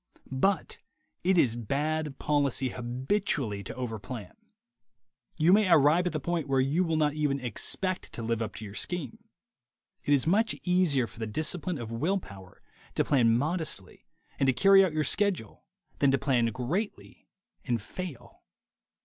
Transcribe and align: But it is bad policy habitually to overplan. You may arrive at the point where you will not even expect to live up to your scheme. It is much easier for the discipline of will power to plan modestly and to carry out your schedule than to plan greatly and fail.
But 0.31 0.79
it 1.23 1.37
is 1.37 1.55
bad 1.55 2.17
policy 2.17 2.69
habitually 2.69 3.63
to 3.63 3.73
overplan. 3.75 4.31
You 5.37 5.53
may 5.53 5.69
arrive 5.69 6.07
at 6.07 6.11
the 6.13 6.19
point 6.19 6.47
where 6.47 6.59
you 6.59 6.83
will 6.83 6.95
not 6.97 7.13
even 7.13 7.39
expect 7.39 8.11
to 8.13 8.23
live 8.23 8.41
up 8.41 8.55
to 8.55 8.65
your 8.65 8.73
scheme. 8.73 9.19
It 10.03 10.15
is 10.15 10.25
much 10.25 10.55
easier 10.63 11.05
for 11.05 11.19
the 11.19 11.27
discipline 11.27 11.77
of 11.77 11.91
will 11.91 12.17
power 12.17 12.63
to 12.95 13.03
plan 13.05 13.37
modestly 13.37 14.07
and 14.39 14.47
to 14.47 14.53
carry 14.53 14.83
out 14.83 14.91
your 14.93 15.03
schedule 15.03 15.67
than 15.99 16.09
to 16.09 16.17
plan 16.17 16.47
greatly 16.47 17.27
and 17.63 17.79
fail. 17.79 18.41